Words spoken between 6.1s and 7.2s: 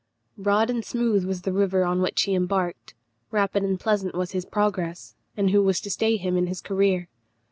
him in his career?